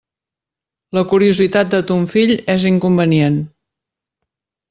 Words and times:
La 0.97 1.03
curiositat 1.11 1.69
de 1.75 1.81
ton 1.91 2.07
fill 2.15 2.33
és 2.55 2.65
inconvenient. 2.71 3.37